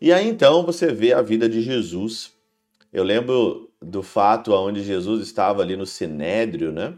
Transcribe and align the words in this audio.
E 0.00 0.12
aí 0.12 0.28
então 0.28 0.64
você 0.64 0.92
vê 0.92 1.12
a 1.12 1.22
vida 1.22 1.48
de 1.48 1.60
Jesus. 1.60 2.32
Eu 2.92 3.04
lembro 3.04 3.70
do 3.80 4.02
fato 4.02 4.52
onde 4.52 4.82
Jesus 4.82 5.22
estava 5.22 5.62
ali 5.62 5.76
no 5.76 5.86
Sinédrio, 5.86 6.72
né? 6.72 6.94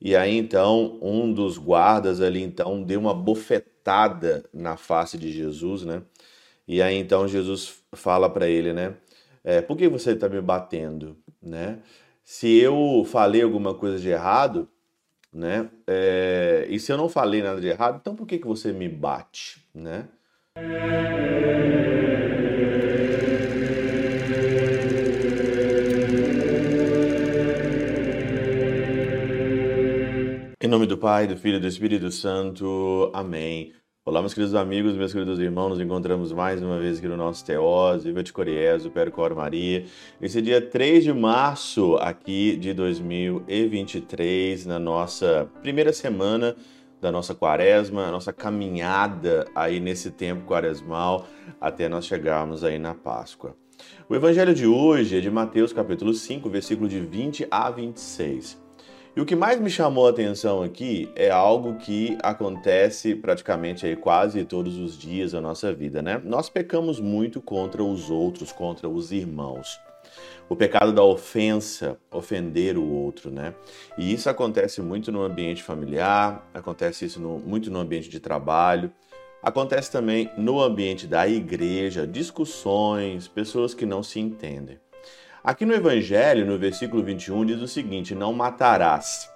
E 0.00 0.16
aí 0.16 0.36
então 0.36 0.98
um 1.00 1.32
dos 1.32 1.58
guardas 1.58 2.20
ali 2.20 2.42
então 2.42 2.82
deu 2.82 3.00
uma 3.00 3.14
bofetada 3.14 4.44
na 4.52 4.76
face 4.76 5.16
de 5.18 5.30
Jesus, 5.30 5.84
né? 5.84 6.02
E 6.66 6.80
aí 6.82 6.96
então 6.96 7.26
Jesus 7.26 7.82
fala 7.92 8.28
para 8.28 8.48
ele, 8.48 8.72
né? 8.72 8.94
É, 9.42 9.60
por 9.60 9.76
que 9.76 9.88
você 9.88 10.12
está 10.12 10.28
me 10.28 10.40
batendo, 10.40 11.16
né? 11.42 11.78
Se 12.24 12.58
eu 12.58 13.04
falei 13.06 13.42
alguma 13.42 13.74
coisa 13.74 13.98
de 13.98 14.08
errado, 14.08 14.68
né? 15.32 15.70
É, 15.86 16.66
e 16.68 16.78
se 16.78 16.92
eu 16.92 16.96
não 16.96 17.08
falei 17.08 17.42
nada 17.42 17.60
de 17.60 17.68
errado, 17.68 17.98
então 18.00 18.14
por 18.14 18.26
que, 18.26 18.38
que 18.38 18.46
você 18.46 18.72
me 18.72 18.88
bate, 18.88 19.64
né? 19.74 20.08
Em 20.56 20.62
nome 30.66 30.86
do 30.86 30.98
Pai, 30.98 31.28
do 31.28 31.36
Filho 31.36 31.58
e 31.58 31.60
do 31.60 31.68
Espírito 31.68 32.10
Santo. 32.10 33.12
Amém. 33.14 33.72
Olá, 34.04 34.20
meus 34.20 34.34
queridos 34.34 34.56
amigos, 34.56 34.96
meus 34.96 35.12
queridos 35.12 35.38
irmãos, 35.38 35.68
nos 35.68 35.80
encontramos 35.80 36.32
mais 36.32 36.60
uma 36.60 36.80
vez 36.80 36.98
aqui 36.98 37.06
no 37.06 37.16
nosso 37.16 37.44
Teós, 37.44 38.02
Viva 38.02 38.20
de 38.20 38.32
Coriezo, 38.32 38.90
Percor 38.90 39.36
Maria, 39.36 39.84
esse 40.20 40.42
dia 40.42 40.60
3 40.60 41.04
de 41.04 41.12
março 41.12 41.94
aqui 42.00 42.56
de 42.56 42.74
2023, 42.74 44.66
na 44.66 44.80
nossa 44.80 45.48
primeira 45.62 45.92
semana 45.92 46.56
da 47.00 47.10
nossa 47.10 47.34
quaresma, 47.34 48.06
a 48.06 48.10
nossa 48.10 48.32
caminhada 48.32 49.46
aí 49.54 49.80
nesse 49.80 50.10
tempo 50.10 50.46
quaresmal 50.46 51.26
até 51.60 51.88
nós 51.88 52.06
chegarmos 52.06 52.62
aí 52.62 52.78
na 52.78 52.94
Páscoa. 52.94 53.56
O 54.08 54.14
evangelho 54.14 54.54
de 54.54 54.66
hoje 54.66 55.16
é 55.16 55.20
de 55.20 55.30
Mateus 55.30 55.72
capítulo 55.72 56.12
5, 56.12 56.48
versículo 56.50 56.88
de 56.88 57.00
20 57.00 57.46
a 57.50 57.70
26. 57.70 58.60
E 59.16 59.20
o 59.20 59.26
que 59.26 59.34
mais 59.34 59.60
me 59.60 59.68
chamou 59.68 60.06
a 60.06 60.10
atenção 60.10 60.62
aqui 60.62 61.10
é 61.16 61.30
algo 61.30 61.74
que 61.76 62.16
acontece 62.22 63.14
praticamente 63.14 63.84
aí 63.84 63.96
quase 63.96 64.44
todos 64.44 64.76
os 64.76 64.96
dias 64.96 65.32
da 65.32 65.40
nossa 65.40 65.72
vida, 65.72 66.00
né? 66.00 66.20
Nós 66.24 66.48
pecamos 66.48 67.00
muito 67.00 67.40
contra 67.40 67.82
os 67.82 68.08
outros, 68.08 68.52
contra 68.52 68.88
os 68.88 69.10
irmãos. 69.10 69.80
O 70.50 70.56
pecado 70.56 70.92
da 70.92 71.04
ofensa, 71.04 71.96
ofender 72.10 72.76
o 72.76 72.84
outro, 72.84 73.30
né? 73.30 73.54
E 73.96 74.12
isso 74.12 74.28
acontece 74.28 74.82
muito 74.82 75.12
no 75.12 75.22
ambiente 75.22 75.62
familiar, 75.62 76.50
acontece 76.52 77.04
isso 77.04 77.20
no, 77.20 77.38
muito 77.38 77.70
no 77.70 77.78
ambiente 77.78 78.08
de 78.08 78.18
trabalho, 78.18 78.92
acontece 79.40 79.92
também 79.92 80.28
no 80.36 80.60
ambiente 80.60 81.06
da 81.06 81.28
igreja, 81.28 82.04
discussões, 82.04 83.28
pessoas 83.28 83.74
que 83.74 83.86
não 83.86 84.02
se 84.02 84.18
entendem. 84.18 84.80
Aqui 85.44 85.64
no 85.64 85.72
Evangelho, 85.72 86.44
no 86.44 86.58
versículo 86.58 87.00
21, 87.00 87.46
diz 87.46 87.62
o 87.62 87.68
seguinte: 87.68 88.12
Não 88.12 88.32
matarás. 88.32 89.30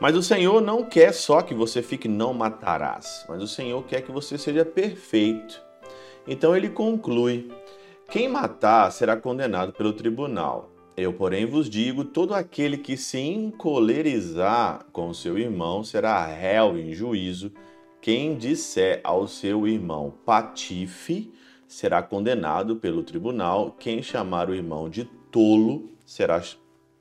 Mas 0.00 0.16
o 0.16 0.22
Senhor 0.22 0.62
não 0.62 0.84
quer 0.84 1.12
só 1.12 1.42
que 1.42 1.52
você 1.52 1.82
fique 1.82 2.08
não 2.08 2.32
matarás, 2.32 3.26
mas 3.28 3.42
o 3.42 3.46
Senhor 3.46 3.84
quer 3.84 4.00
que 4.00 4.10
você 4.10 4.38
seja 4.38 4.64
perfeito. 4.64 5.62
Então 6.26 6.56
ele 6.56 6.70
conclui: 6.70 7.52
Quem 8.10 8.26
matar 8.26 8.90
será 8.90 9.18
condenado 9.18 9.70
pelo 9.74 9.92
tribunal. 9.92 10.70
Eu, 10.96 11.12
porém, 11.12 11.44
vos 11.44 11.68
digo: 11.68 12.06
todo 12.06 12.34
aquele 12.34 12.78
que 12.78 12.96
se 12.96 13.18
encolerizar 13.18 14.86
com 14.92 15.12
seu 15.12 15.38
irmão 15.38 15.84
será 15.84 16.24
réu 16.24 16.78
em 16.78 16.94
juízo. 16.94 17.52
Quem 18.00 18.34
disser 18.34 19.02
ao 19.04 19.28
seu 19.28 19.68
irmão 19.68 20.14
patife 20.24 21.30
será 21.66 22.02
condenado 22.02 22.76
pelo 22.76 23.02
tribunal. 23.02 23.76
Quem 23.78 24.02
chamar 24.02 24.48
o 24.48 24.54
irmão 24.54 24.88
de 24.88 25.04
tolo 25.30 25.90
será, 26.06 26.42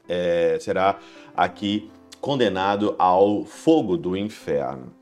é, 0.10 0.58
será 0.60 1.00
aqui 1.34 1.90
condenado 2.20 2.96
ao 3.00 3.46
fogo 3.46 3.96
do 3.96 4.18
inferno. 4.18 4.94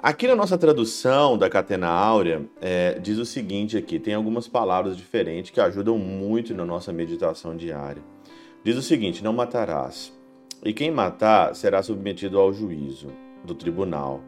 Aqui 0.00 0.28
na 0.28 0.36
nossa 0.36 0.56
tradução 0.56 1.36
da 1.36 1.50
Catena 1.50 1.88
Áurea, 1.88 2.48
é, 2.60 3.00
diz 3.00 3.18
o 3.18 3.26
seguinte 3.26 3.76
aqui, 3.76 3.98
tem 3.98 4.14
algumas 4.14 4.46
palavras 4.46 4.96
diferentes 4.96 5.50
que 5.50 5.60
ajudam 5.60 5.98
muito 5.98 6.54
na 6.54 6.64
nossa 6.64 6.92
meditação 6.92 7.56
diária. 7.56 8.00
Diz 8.62 8.76
o 8.76 8.82
seguinte, 8.82 9.24
não 9.24 9.32
matarás, 9.32 10.16
e 10.64 10.72
quem 10.72 10.92
matar 10.92 11.52
será 11.56 11.82
submetido 11.82 12.38
ao 12.38 12.52
juízo 12.52 13.08
do 13.42 13.56
tribunal. 13.56 14.20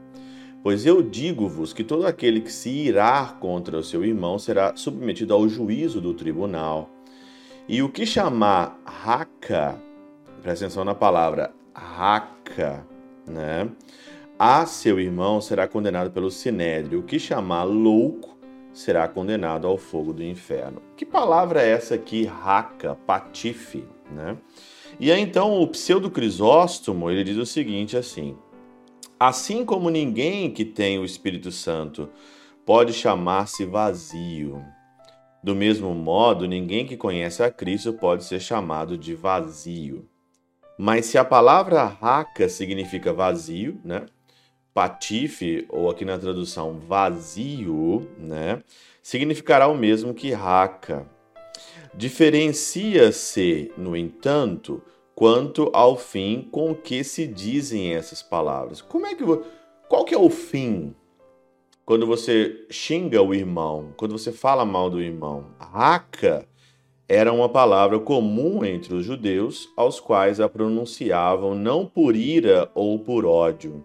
Pois 0.61 0.85
eu 0.85 1.01
digo-vos 1.03 1.73
que 1.73 1.85
todo 1.85 2.05
aquele 2.05 2.41
que 2.41 2.53
se 2.53 2.69
irá 2.69 3.37
contra 3.39 3.79
o 3.79 3.85
seu 3.85 4.05
irmão 4.05 4.41
será 4.41 4.75
submetido 4.75 5.33
ao 5.33 5.49
juízo 5.49 6.01
do 6.01 6.13
tribunal. 6.15 6.91
E 7.69 7.81
o 7.81 7.89
que 7.89 8.05
chamar 8.05 8.77
raca, 8.85 9.81
presta 10.43 10.65
atenção 10.65 10.85
na 10.85 10.97
palavra 10.97 11.53
raca, 11.73 12.85
né? 13.25 13.71
A 14.43 14.65
seu 14.65 14.99
irmão 14.99 15.39
será 15.39 15.69
condenado 15.69 16.11
pelo 16.11 16.31
sinédrio. 16.31 17.01
O 17.01 17.03
que 17.03 17.19
chamar 17.19 17.65
louco 17.65 18.39
será 18.73 19.07
condenado 19.07 19.67
ao 19.67 19.77
fogo 19.77 20.15
do 20.15 20.25
inferno. 20.25 20.81
Que 20.97 21.05
palavra 21.05 21.61
é 21.61 21.69
essa 21.69 21.97
aqui, 21.97 22.25
raca, 22.25 22.95
patife, 23.07 23.85
né? 24.11 24.39
E 24.99 25.13
aí 25.13 25.21
então 25.21 25.61
o 25.61 25.69
pseudo 25.69 26.11
Crisóstomo, 26.11 27.11
ele 27.11 27.23
diz 27.23 27.37
o 27.37 27.45
seguinte 27.45 27.99
assim: 27.99 28.35
Assim 29.19 29.63
como 29.63 29.91
ninguém 29.91 30.51
que 30.51 30.65
tem 30.65 30.99
o 30.99 31.05
Espírito 31.05 31.53
Santo 31.53 32.09
pode 32.65 32.95
chamar-se 32.95 33.67
vazio. 33.67 34.65
Do 35.45 35.55
mesmo 35.55 35.95
modo, 35.95 36.49
ninguém 36.49 36.87
que 36.87 36.97
conhece 36.97 37.43
a 37.43 37.51
Cristo 37.51 37.93
pode 37.93 38.25
ser 38.25 38.41
chamado 38.41 38.97
de 38.97 39.15
vazio. 39.15 40.09
Mas 40.79 41.05
se 41.05 41.19
a 41.19 41.25
palavra 41.27 41.85
raca 41.85 42.49
significa 42.49 43.13
vazio, 43.13 43.79
né? 43.85 44.07
Patife, 44.73 45.67
ou 45.69 45.91
aqui 45.91 46.05
na 46.05 46.19
tradução 46.19 46.79
vazio, 46.79 48.09
né? 48.19 48.63
Significará 49.03 49.67
o 49.67 49.77
mesmo 49.77 50.15
que 50.15 50.33
raca. 50.33 51.07
Diferencia-se, 51.95 53.73
no 53.77 53.97
entanto, 53.97 54.83
quanto 55.15 55.71
ao 55.73 55.97
fim 55.97 56.49
com 56.51 56.75
que 56.75 57.03
se 57.05 57.27
dizem 57.27 57.95
essas 57.95 58.23
palavras. 58.23 58.81
Como 58.81 59.07
é 59.07 59.15
que 59.15 59.25
qual 59.89 60.05
que 60.05 60.15
é 60.15 60.19
o 60.19 60.31
fim 60.31 60.95
quando 61.85 62.07
você 62.07 62.65
xinga 62.71 63.21
o 63.21 63.35
irmão, 63.35 63.93
quando 63.97 64.17
você 64.17 64.31
fala 64.31 64.65
mal 64.65 64.89
do 64.89 65.03
irmão? 65.03 65.47
Raca 65.59 66.47
era 67.09 67.33
uma 67.33 67.49
palavra 67.49 67.99
comum 67.99 68.65
entre 68.65 68.95
os 68.95 69.05
judeus, 69.05 69.69
aos 69.77 69.99
quais 69.99 70.39
a 70.39 70.49
pronunciavam 70.49 71.57
não 71.57 71.85
por 71.85 72.15
ira 72.15 72.71
ou 72.73 73.01
por 73.01 73.27
ódio, 73.27 73.85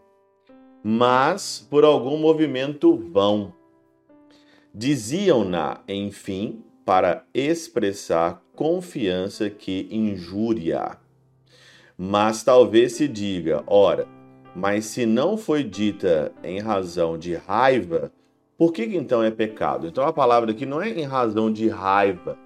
mas 0.88 1.66
por 1.68 1.84
algum 1.84 2.16
movimento 2.16 2.96
vão. 2.96 3.51
Diziam-na, 4.72 5.79
enfim, 5.88 6.63
para 6.85 7.25
expressar 7.34 8.40
confiança 8.56 9.50
que 9.50 9.88
injúria. 9.90 11.00
Mas 11.97 12.44
talvez 12.44 12.91
se 12.91 13.07
diga, 13.07 13.63
ora, 13.66 14.07
mas 14.56 14.85
se 14.85 15.07
não 15.07 15.38
foi 15.38 15.63
dita 15.63 16.31
em 16.44 16.59
razão 16.59 17.17
de 17.17 17.34
raiva, 17.34 18.12
por 18.56 18.72
que, 18.72 18.85
que 18.85 18.96
então 18.96 19.23
é 19.23 19.31
pecado? 19.31 19.88
Então 19.88 20.03
a 20.03 20.13
palavra 20.13 20.52
aqui 20.52 20.67
não 20.67 20.79
é 20.79 20.91
em 20.91 21.03
razão 21.03 21.52
de 21.52 21.67
raiva. 21.67 22.38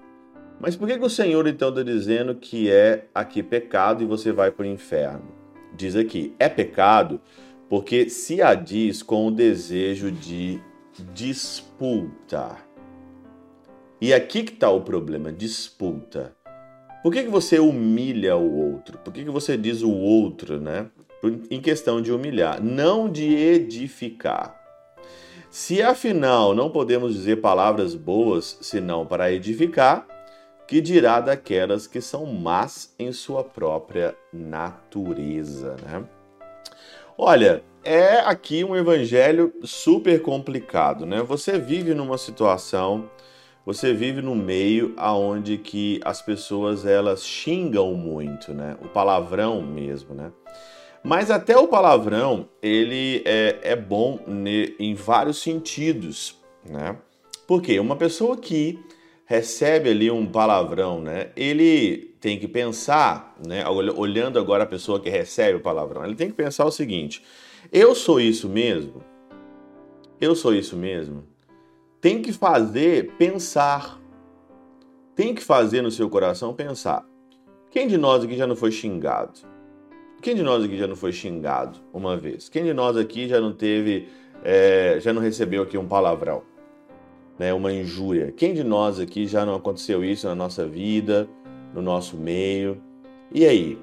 Mas 0.58 0.74
por 0.74 0.88
que, 0.88 0.98
que 0.98 1.04
o 1.04 1.10
Senhor 1.10 1.46
então 1.46 1.68
está 1.68 1.82
dizendo 1.82 2.34
que 2.34 2.70
é 2.70 3.04
aqui 3.14 3.42
pecado 3.42 4.02
e 4.02 4.06
você 4.06 4.32
vai 4.32 4.50
para 4.50 4.62
o 4.62 4.66
inferno? 4.66 5.28
Diz 5.76 5.94
aqui, 5.94 6.34
é 6.38 6.48
pecado 6.48 7.20
porque 7.70 8.10
se 8.10 8.42
a 8.42 8.52
diz 8.52 9.00
com 9.00 9.28
o 9.28 9.30
desejo 9.30 10.10
de 10.10 10.60
disputa. 11.14 12.56
E 14.00 14.12
aqui 14.12 14.42
que 14.42 14.52
está 14.52 14.68
o 14.68 14.80
problema, 14.80 15.32
disputa. 15.32 16.34
Por 17.00 17.12
que, 17.12 17.22
que 17.22 17.28
você 17.28 17.60
humilha 17.60 18.36
o 18.36 18.72
outro? 18.72 18.98
Por 18.98 19.12
que, 19.12 19.22
que 19.22 19.30
você 19.30 19.56
diz 19.56 19.82
o 19.82 19.92
outro, 19.92 20.60
né? 20.60 20.90
Em 21.48 21.60
questão 21.60 22.02
de 22.02 22.10
humilhar, 22.12 22.60
não 22.60 23.08
de 23.08 23.36
edificar. 23.36 24.58
Se 25.48 25.80
afinal 25.80 26.54
não 26.54 26.70
podemos 26.70 27.14
dizer 27.14 27.36
palavras 27.36 27.94
boas 27.94 28.58
senão 28.60 29.06
para 29.06 29.32
edificar, 29.32 30.08
que 30.66 30.80
dirá 30.80 31.20
daquelas 31.20 31.86
que 31.86 32.00
são 32.00 32.26
más 32.26 32.92
em 32.98 33.12
sua 33.12 33.44
própria 33.44 34.16
natureza, 34.32 35.76
né? 35.84 36.04
Olha, 37.22 37.62
é 37.84 38.20
aqui 38.20 38.64
um 38.64 38.74
evangelho 38.74 39.52
super 39.62 40.22
complicado, 40.22 41.04
né? 41.04 41.22
Você 41.22 41.58
vive 41.58 41.92
numa 41.92 42.16
situação 42.16 43.10
você 43.64 43.92
vive 43.92 44.22
no 44.22 44.34
meio 44.34 44.94
aonde 44.96 45.58
que 45.58 46.00
as 46.02 46.22
pessoas 46.22 46.86
elas 46.86 47.22
xingam 47.22 47.92
muito, 47.92 48.54
né? 48.54 48.74
O 48.82 48.88
palavrão 48.88 49.60
mesmo, 49.60 50.14
né? 50.14 50.32
Mas 51.04 51.30
até 51.30 51.58
o 51.58 51.68
palavrão 51.68 52.48
ele 52.62 53.22
é, 53.26 53.58
é 53.64 53.76
bom 53.76 54.18
em 54.78 54.94
vários 54.94 55.42
sentidos, 55.42 56.38
né? 56.66 56.96
Por 57.46 57.60
quê? 57.60 57.78
Uma 57.78 57.96
pessoa 57.96 58.34
que 58.38 58.78
recebe 59.30 59.90
ali 59.90 60.10
um 60.10 60.26
palavrão, 60.26 61.00
né? 61.00 61.28
Ele 61.36 62.16
tem 62.20 62.36
que 62.36 62.48
pensar, 62.48 63.36
né? 63.46 63.64
Olhando 63.68 64.40
agora 64.40 64.64
a 64.64 64.66
pessoa 64.66 64.98
que 64.98 65.08
recebe 65.08 65.56
o 65.56 65.60
palavrão, 65.60 66.04
ele 66.04 66.16
tem 66.16 66.26
que 66.26 66.34
pensar 66.34 66.64
o 66.64 66.70
seguinte: 66.72 67.22
eu 67.70 67.94
sou 67.94 68.20
isso 68.20 68.48
mesmo? 68.48 69.04
Eu 70.20 70.34
sou 70.34 70.52
isso 70.52 70.76
mesmo? 70.76 71.22
Tem 72.00 72.20
que 72.20 72.32
fazer 72.32 73.12
pensar. 73.12 74.00
Tem 75.14 75.32
que 75.32 75.44
fazer 75.44 75.80
no 75.80 75.92
seu 75.92 76.10
coração 76.10 76.52
pensar. 76.52 77.06
Quem 77.70 77.86
de 77.86 77.96
nós 77.96 78.24
aqui 78.24 78.36
já 78.36 78.48
não 78.48 78.56
foi 78.56 78.72
xingado? 78.72 79.38
Quem 80.20 80.34
de 80.34 80.42
nós 80.42 80.64
aqui 80.64 80.76
já 80.76 80.88
não 80.88 80.96
foi 80.96 81.12
xingado 81.12 81.78
uma 81.92 82.16
vez? 82.16 82.48
Quem 82.48 82.64
de 82.64 82.74
nós 82.74 82.96
aqui 82.96 83.28
já 83.28 83.40
não 83.40 83.52
teve, 83.52 84.08
é, 84.42 84.98
já 85.00 85.12
não 85.12 85.22
recebeu 85.22 85.62
aqui 85.62 85.78
um 85.78 85.86
palavrão, 85.86 86.42
né, 87.40 87.54
uma 87.54 87.72
injúria? 87.72 88.30
Quem 88.36 88.52
de 88.52 88.62
nós 88.62 89.00
aqui 89.00 89.26
já 89.26 89.46
não 89.46 89.54
aconteceu 89.54 90.04
isso 90.04 90.26
na 90.26 90.34
nossa 90.34 90.66
vida, 90.66 91.26
no 91.72 91.80
nosso 91.80 92.18
meio? 92.18 92.76
E 93.32 93.46
aí? 93.46 93.78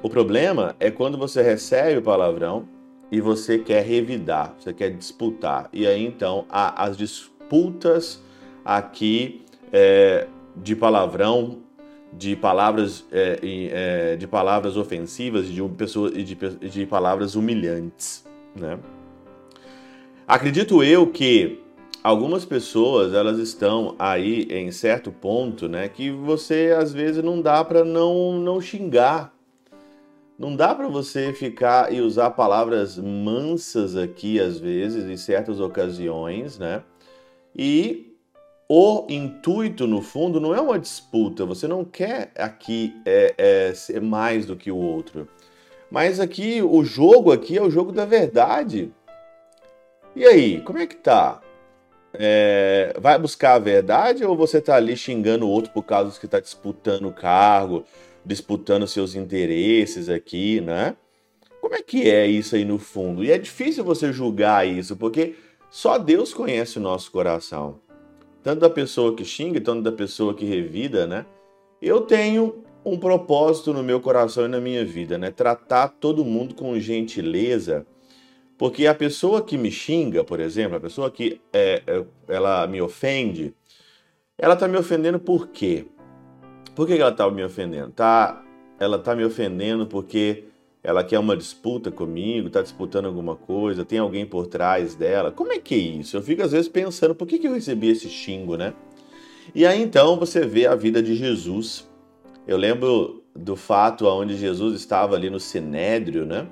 O 0.00 0.08
problema 0.08 0.76
é 0.78 0.88
quando 0.88 1.18
você 1.18 1.42
recebe 1.42 1.98
o 1.98 2.02
palavrão 2.02 2.68
e 3.10 3.20
você 3.20 3.58
quer 3.58 3.84
revidar, 3.84 4.54
você 4.56 4.72
quer 4.72 4.90
disputar. 4.90 5.68
E 5.72 5.84
aí 5.84 6.06
então 6.06 6.44
há 6.48 6.84
as 6.84 6.96
disputas 6.96 8.22
aqui 8.64 9.42
é, 9.72 10.28
de 10.56 10.76
palavrão 10.76 11.58
de 12.12 12.36
palavras 12.36 13.04
é, 13.10 13.40
é, 13.42 14.16
de 14.16 14.28
palavras 14.28 14.76
ofensivas 14.76 15.48
e 15.48 15.52
de, 15.52 16.24
de, 16.24 16.68
de 16.68 16.86
palavras 16.86 17.34
humilhantes, 17.34 18.24
né? 18.54 18.78
Acredito 20.26 20.84
eu 20.84 21.06
que 21.06 21.62
algumas 22.02 22.44
pessoas 22.44 23.14
elas 23.14 23.38
estão 23.38 23.94
aí 23.98 24.44
em 24.50 24.70
certo 24.72 25.12
ponto, 25.12 25.68
né, 25.68 25.88
que 25.88 26.10
você 26.10 26.74
às 26.76 26.92
vezes 26.92 27.22
não 27.22 27.40
dá 27.40 27.64
para 27.64 27.84
não 27.84 28.38
não 28.38 28.60
xingar, 28.60 29.32
não 30.38 30.56
dá 30.56 30.74
para 30.74 30.88
você 30.88 31.32
ficar 31.32 31.92
e 31.92 32.00
usar 32.00 32.30
palavras 32.30 32.98
mansas 32.98 33.96
aqui 33.96 34.40
às 34.40 34.58
vezes 34.58 35.04
em 35.04 35.16
certas 35.16 35.60
ocasiões, 35.60 36.58
né? 36.58 36.82
E 37.54 38.12
o 38.74 39.06
intuito, 39.10 39.86
no 39.86 40.00
fundo, 40.00 40.40
não 40.40 40.54
é 40.54 40.60
uma 40.60 40.78
disputa. 40.78 41.44
Você 41.44 41.68
não 41.68 41.84
quer 41.84 42.32
aqui 42.34 42.96
é, 43.04 43.34
é, 43.36 43.74
ser 43.74 44.00
mais 44.00 44.46
do 44.46 44.56
que 44.56 44.70
o 44.70 44.76
outro. 44.78 45.28
Mas 45.90 46.18
aqui, 46.18 46.62
o 46.62 46.82
jogo 46.82 47.30
aqui 47.30 47.58
é 47.58 47.62
o 47.62 47.70
jogo 47.70 47.92
da 47.92 48.06
verdade. 48.06 48.90
E 50.16 50.24
aí, 50.24 50.62
como 50.62 50.78
é 50.78 50.86
que 50.86 50.96
tá? 50.96 51.41
É, 52.14 52.94
vai 53.00 53.18
buscar 53.18 53.54
a 53.54 53.58
verdade 53.58 54.24
ou 54.24 54.36
você 54.36 54.60
tá 54.60 54.76
ali 54.76 54.96
xingando 54.96 55.46
o 55.46 55.50
outro 55.50 55.72
por 55.72 55.82
causa 55.82 56.18
que 56.20 56.28
tá 56.28 56.40
disputando 56.40 57.06
o 57.06 57.12
cargo, 57.12 57.84
disputando 58.24 58.86
seus 58.86 59.14
interesses 59.14 60.08
aqui, 60.08 60.60
né? 60.60 60.94
Como 61.60 61.74
é 61.74 61.82
que 61.82 62.10
é 62.10 62.26
isso 62.26 62.54
aí 62.54 62.64
no 62.64 62.78
fundo? 62.78 63.24
E 63.24 63.30
é 63.30 63.38
difícil 63.38 63.82
você 63.84 64.12
julgar 64.12 64.66
isso, 64.66 64.96
porque 64.96 65.36
só 65.70 65.96
Deus 65.96 66.34
conhece 66.34 66.78
o 66.78 66.82
nosso 66.82 67.10
coração 67.10 67.80
tanto 68.42 68.60
da 68.60 68.70
pessoa 68.70 69.14
que 69.14 69.24
xinga, 69.24 69.60
tanto 69.60 69.82
da 69.82 69.92
pessoa 69.92 70.34
que 70.34 70.44
revida, 70.44 71.06
né? 71.06 71.24
Eu 71.80 72.00
tenho 72.00 72.64
um 72.84 72.98
propósito 72.98 73.72
no 73.72 73.82
meu 73.82 74.00
coração 74.00 74.44
e 74.44 74.48
na 74.48 74.60
minha 74.60 74.84
vida, 74.84 75.16
né? 75.16 75.30
Tratar 75.30 75.88
todo 75.88 76.24
mundo 76.24 76.54
com 76.54 76.78
gentileza, 76.78 77.86
porque 78.62 78.86
a 78.86 78.94
pessoa 78.94 79.42
que 79.42 79.58
me 79.58 79.72
xinga, 79.72 80.22
por 80.22 80.38
exemplo, 80.38 80.76
a 80.76 80.80
pessoa 80.80 81.10
que 81.10 81.40
é, 81.52 81.82
é 81.84 82.04
ela 82.28 82.64
me 82.68 82.80
ofende, 82.80 83.52
ela 84.38 84.54
tá 84.54 84.68
me 84.68 84.76
ofendendo 84.76 85.18
por 85.18 85.48
quê? 85.48 85.86
Por 86.72 86.86
que 86.86 86.92
ela 86.92 87.10
tá 87.10 87.28
me 87.28 87.42
ofendendo? 87.42 87.90
Tá, 87.90 88.40
ela 88.78 89.00
tá 89.00 89.16
me 89.16 89.24
ofendendo 89.24 89.84
porque 89.84 90.44
ela 90.80 91.02
quer 91.02 91.18
uma 91.18 91.36
disputa 91.36 91.90
comigo, 91.90 92.46
está 92.46 92.62
disputando 92.62 93.06
alguma 93.06 93.34
coisa, 93.34 93.84
tem 93.84 93.98
alguém 93.98 94.24
por 94.24 94.46
trás 94.46 94.94
dela. 94.94 95.32
Como 95.32 95.52
é 95.52 95.58
que 95.58 95.74
é 95.74 95.78
isso? 95.78 96.16
Eu 96.16 96.22
fico 96.22 96.44
às 96.44 96.52
vezes 96.52 96.68
pensando, 96.68 97.16
por 97.16 97.26
que, 97.26 97.40
que 97.40 97.48
eu 97.48 97.54
recebi 97.54 97.88
esse 97.88 98.08
xingo, 98.08 98.56
né? 98.56 98.74
E 99.52 99.66
aí 99.66 99.82
então 99.82 100.16
você 100.16 100.46
vê 100.46 100.68
a 100.68 100.76
vida 100.76 101.02
de 101.02 101.16
Jesus. 101.16 101.90
Eu 102.46 102.56
lembro 102.56 103.24
do 103.34 103.56
fato 103.56 104.06
onde 104.06 104.36
Jesus 104.36 104.76
estava 104.76 105.16
ali 105.16 105.28
no 105.28 105.40
Sinédrio, 105.40 106.24
né? 106.24 106.46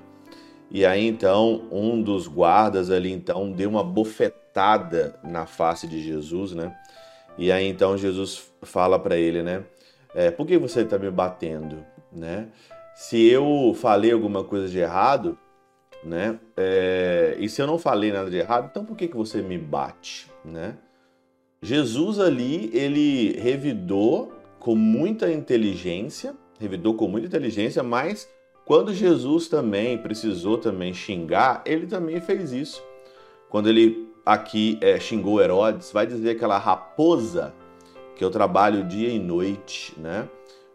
E 0.71 0.87
aí 0.87 1.07
então 1.07 1.63
um 1.71 2.01
dos 2.01 2.27
guardas 2.27 2.91
ali 2.91 3.13
então 3.13 3.51
deu 3.51 3.69
uma 3.69 3.83
bofetada 3.83 5.19
na 5.25 5.47
face 5.47 5.87
de 5.87 6.01
Jesus, 6.03 6.53
né? 6.53 6.77
E 7.37 7.51
aí 7.51 7.67
então 7.67 7.97
Jesus 7.99 8.51
fala 8.63 8.99
para 8.99 9.17
ele, 9.17 9.43
né? 9.43 9.65
É, 10.15 10.31
por 10.31 10.47
que 10.47 10.59
você 10.59 10.83
está 10.83 10.99
me 10.99 11.11
batendo, 11.11 11.85
né? 12.13 12.49
se 13.01 13.27
eu 13.27 13.75
falei 13.75 14.13
alguma 14.13 14.45
coisa 14.45 14.69
de 14.69 14.79
errado, 14.79 15.39
né? 16.05 16.39
É, 16.55 17.35
e 17.39 17.49
se 17.49 17.63
eu 17.63 17.67
não 17.67 17.79
falei 17.79 18.13
nada 18.13 18.29
de 18.29 18.37
errado, 18.37 18.69
então 18.71 18.85
por 18.85 18.95
que, 18.95 19.09
que 19.09 19.17
você 19.17 19.41
me 19.41 19.57
bate, 19.57 20.31
né? 20.45 20.77
Jesus 21.63 22.21
ali, 22.21 22.71
ele 22.75 23.41
revidou 23.41 24.35
com 24.59 24.77
muita 24.77 25.33
inteligência, 25.33 26.35
revidou 26.59 26.93
com 26.93 27.09
muita 27.09 27.27
inteligência, 27.27 27.83
mas 27.83 28.29
quando 28.71 28.95
Jesus 28.95 29.49
também 29.49 29.99
precisou 29.99 30.57
também 30.57 30.95
xingar, 30.95 31.61
ele 31.67 31.89
também 31.89 32.21
fez 32.21 32.53
isso. 32.53 32.81
Quando 33.49 33.69
ele 33.69 34.09
aqui 34.25 34.79
é, 34.81 34.97
xingou 35.01 35.43
Herodes, 35.43 35.91
vai 35.91 36.07
dizer 36.07 36.37
aquela 36.37 36.57
raposa 36.57 37.53
que 38.15 38.25
eu 38.25 38.31
trabalho 38.31 38.87
dia 38.87 39.09
e 39.09 39.19
noite, 39.19 39.93
né? 39.99 40.29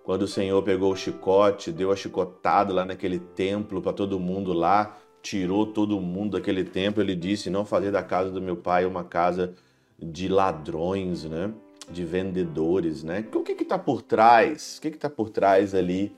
quando 0.03 0.24
o 0.24 0.27
Senhor 0.27 0.62
pegou 0.62 0.92
o 0.92 0.95
chicote, 0.97 1.71
deu 1.71 1.89
a 1.89 1.95
chicotada 1.95 2.74
lá 2.74 2.83
naquele 2.83 3.18
templo 3.18 3.81
para 3.81 3.94
todo 3.94 4.19
mundo 4.19 4.51
lá, 4.51 4.97
tirou 5.21 5.65
todo 5.65 5.97
mundo 6.01 6.38
daquele 6.38 6.65
templo, 6.65 7.01
ele 7.01 7.15
disse: 7.15 7.50
Não 7.50 7.63
fazer 7.63 7.94
da 7.94 8.03
casa 8.03 8.30
do 8.30 8.42
meu 8.42 8.57
pai 8.57 8.86
uma 8.86 9.06
casa 9.06 9.53
de 9.97 10.27
ladrões, 10.27 11.24
né? 11.24 11.50
De 11.89 12.03
vendedores, 12.03 13.06
né? 13.06 13.25
O 13.33 13.42
que 13.42 13.53
está 13.53 13.80
por 13.80 14.01
trás? 14.01 14.80
O 14.80 14.81
que 14.81 14.89
está 14.89 15.09
por 15.09 15.30
trás 15.30 15.74
ali, 15.74 16.13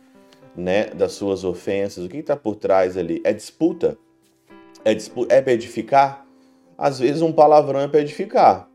né? 0.57 0.85
Das 0.87 1.13
suas 1.13 1.43
ofensas? 1.43 2.03
O 2.03 2.09
que 2.09 2.17
está 2.17 2.35
por 2.35 2.55
trás 2.55 2.97
ali? 2.97 3.21
É 3.23 3.31
disputa? 3.31 3.97
É, 4.83 4.93
disputa? 4.93 5.33
é 5.33 5.41
para 5.41 5.53
edificar? 5.53 6.25
Às 6.77 6.99
vezes 6.99 7.21
um 7.21 7.31
palavrão 7.31 7.79
é 7.79 7.87
para 7.87 8.01
edificar. 8.01 8.69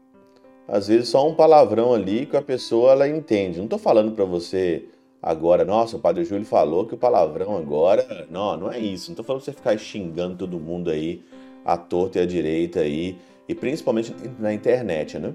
Às 0.66 0.88
vezes 0.88 1.08
só 1.08 1.28
um 1.28 1.34
palavrão 1.34 1.92
ali 1.92 2.24
que 2.24 2.36
a 2.36 2.42
pessoa 2.42 2.92
ela 2.92 3.08
entende. 3.08 3.58
Não 3.58 3.64
estou 3.64 3.78
falando 3.78 4.12
para 4.12 4.24
você 4.24 4.88
Agora, 5.22 5.64
nossa, 5.64 5.96
o 5.96 6.00
Padre 6.00 6.24
Júlio 6.24 6.44
falou 6.44 6.84
que 6.84 6.94
o 6.94 6.98
palavrão 6.98 7.56
agora. 7.56 8.26
Não, 8.28 8.56
não 8.56 8.72
é 8.72 8.80
isso. 8.80 9.10
Não 9.10 9.14
tô 9.14 9.22
falando 9.22 9.40
pra 9.40 9.52
você 9.52 9.56
ficar 9.56 9.78
xingando 9.78 10.36
todo 10.36 10.58
mundo 10.58 10.90
aí, 10.90 11.22
à 11.64 11.76
torta 11.76 12.18
e 12.18 12.22
à 12.22 12.26
direita 12.26 12.80
aí, 12.80 13.16
e 13.48 13.54
principalmente 13.54 14.12
na 14.40 14.52
internet, 14.52 15.20
né? 15.20 15.32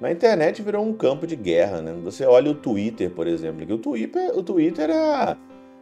Na 0.00 0.10
internet 0.10 0.60
virou 0.62 0.84
um 0.84 0.92
campo 0.92 1.28
de 1.28 1.36
guerra, 1.36 1.80
né? 1.80 1.94
Você 2.02 2.24
olha 2.24 2.50
o 2.50 2.54
Twitter, 2.54 3.10
por 3.10 3.28
exemplo, 3.28 3.64
que 3.64 3.72
o 3.72 3.78
Twitter, 3.78 4.36
o 4.36 4.42
Twitter 4.42 4.90
é, 4.90 5.36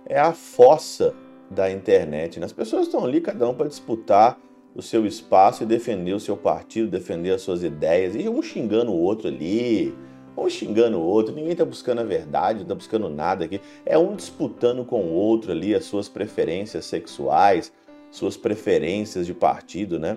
é 0.06 0.18
a 0.18 0.32
fossa 0.32 1.14
da 1.50 1.70
internet. 1.70 2.38
Né? 2.38 2.46
As 2.46 2.52
pessoas 2.52 2.86
estão 2.86 3.04
ali, 3.04 3.20
cada 3.20 3.48
um 3.48 3.54
para 3.54 3.68
disputar 3.68 4.38
o 4.74 4.82
seu 4.82 5.06
espaço 5.06 5.62
e 5.62 5.66
defender 5.66 6.12
o 6.12 6.20
seu 6.20 6.36
partido, 6.36 6.90
defender 6.90 7.32
as 7.32 7.42
suas 7.42 7.62
ideias, 7.62 8.14
e 8.14 8.28
um 8.28 8.40
xingando 8.42 8.92
o 8.92 8.96
outro 8.96 9.28
ali, 9.28 9.94
um 10.36 10.48
xingando 10.48 10.98
o 10.98 11.02
outro, 11.02 11.34
ninguém 11.34 11.52
está 11.52 11.64
buscando 11.64 12.00
a 12.00 12.04
verdade, 12.04 12.58
não 12.58 12.62
está 12.62 12.74
buscando 12.74 13.08
nada 13.08 13.44
aqui. 13.44 13.60
É 13.84 13.98
um 13.98 14.14
disputando 14.14 14.84
com 14.84 15.02
o 15.02 15.12
outro 15.12 15.50
ali 15.50 15.74
as 15.74 15.84
suas 15.84 16.08
preferências 16.08 16.84
sexuais, 16.84 17.72
suas 18.10 18.36
preferências 18.36 19.26
de 19.26 19.34
partido, 19.34 19.98
né? 19.98 20.16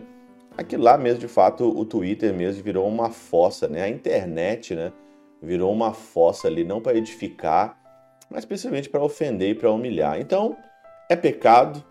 Aquilo 0.56 0.84
lá 0.84 0.98
mesmo, 0.98 1.20
de 1.20 1.28
fato, 1.28 1.68
o 1.68 1.86
Twitter 1.86 2.34
mesmo 2.34 2.62
virou 2.62 2.88
uma 2.88 3.10
fossa, 3.10 3.68
né? 3.68 3.84
A 3.84 3.90
internet, 3.90 4.76
né? 4.76 4.92
Virou 5.42 5.72
uma 5.72 5.94
fossa 5.94 6.48
ali, 6.48 6.64
não 6.64 6.82
para 6.82 6.98
edificar, 6.98 7.81
mas 8.32 8.46
principalmente 8.46 8.90
para 8.90 9.04
ofender 9.04 9.50
e 9.50 9.56
para 9.56 9.70
humilhar. 9.70 10.20
Então, 10.20 10.56
é 11.10 11.16
pecado 11.16 11.84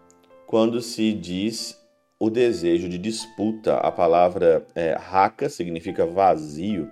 quando 0.46 0.80
se 0.80 1.12
diz 1.12 1.78
o 2.18 2.30
desejo 2.30 2.88
de 2.88 2.96
disputa. 2.98 3.74
A 3.76 3.92
palavra 3.92 4.66
é, 4.74 4.96
raca 4.98 5.48
significa 5.50 6.06
vazio. 6.06 6.90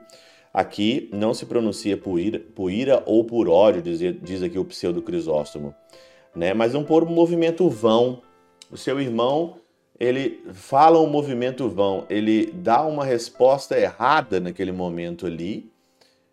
Aqui 0.53 1.09
não 1.13 1.33
se 1.33 1.47
pronuncia 1.47 1.97
por 1.97 2.19
ira, 2.19 2.39
por 2.39 2.71
ira 2.71 3.03
ou 3.07 3.25
por 3.25 3.49
ódio, 3.49 3.83
diz, 3.83 4.01
diz 4.23 4.43
aqui 4.43 4.59
o 4.59 4.65
pseudo 4.65 5.03
Crisóstomo, 5.03 5.75
né? 6.35 6.53
mas 6.53 6.75
não 6.75 6.85
por 6.85 7.05
movimento 7.07 7.69
vão. 7.69 8.23
O 8.71 8.77
seu 8.77 9.01
irmão, 9.01 9.57
ele 9.99 10.43
fala 10.53 11.01
um 11.01 11.09
movimento 11.09 11.69
vão, 11.69 12.07
ele 12.11 12.47
dá 12.47 12.85
uma 12.85 13.05
resposta 13.05 13.79
errada 13.79 14.41
naquele 14.41 14.73
momento 14.73 15.27
ali, 15.27 15.71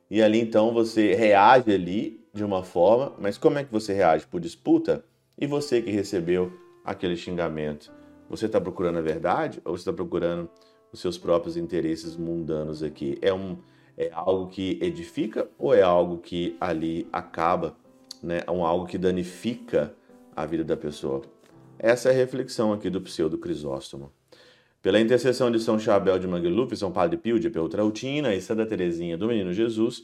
e 0.10 0.22
ali 0.22 0.40
então 0.40 0.74
você 0.74 1.14
reage 1.14 1.72
ali 1.74 2.25
de 2.36 2.44
uma 2.44 2.64
forma, 2.64 3.14
mas 3.18 3.38
como 3.38 3.58
é 3.58 3.64
que 3.64 3.72
você 3.72 3.94
reage? 3.94 4.28
Por 4.28 4.42
disputa? 4.42 5.06
E 5.40 5.48
você 5.48 5.82
que 5.82 5.90
recebeu 5.90 6.52
aquele 6.84 7.16
xingamento? 7.16 7.94
Você 8.30 8.46
está 8.48 8.60
procurando 8.60 8.98
a 8.98 9.02
verdade 9.02 9.62
ou 9.64 9.76
você 9.76 9.82
está 9.82 9.94
procurando 9.94 10.50
os 10.92 11.00
seus 11.00 11.18
próprios 11.18 11.56
interesses 11.56 12.18
mundanos 12.18 12.84
aqui? 12.84 13.18
É 13.22 13.34
um 13.34 13.58
É 13.98 14.12
algo 14.12 14.48
que 14.50 14.78
edifica 14.82 15.48
ou 15.58 15.74
é 15.74 15.82
algo 15.82 16.18
que 16.18 16.58
ali 16.60 17.08
acaba, 17.14 17.78
né? 18.22 18.42
É 18.46 18.52
um 18.52 18.66
algo 18.66 18.86
que 18.86 18.98
danifica 18.98 19.96
a 20.36 20.46
vida 20.46 20.66
da 20.66 20.76
pessoa? 20.76 21.22
Essa 21.80 22.10
é 22.10 22.12
a 22.12 22.16
reflexão 22.16 22.74
aqui 22.74 22.90
do 22.90 23.00
pseudo 23.00 23.38
Crisóstomo. 23.38 24.12
Pela 24.82 25.00
intercessão 25.00 25.50
de 25.50 25.62
São 25.62 25.80
Chabel 25.80 26.20
de 26.20 26.28
Mangluf, 26.28 26.76
São 26.76 26.92
Padre 26.92 27.16
Pio 27.18 27.40
de 27.40 27.50
Peltrautina 27.50 28.36
e 28.36 28.42
Santa 28.42 28.66
Teresinha 28.66 29.18
do 29.18 29.28
Menino 29.28 29.54
Jesus 29.54 30.04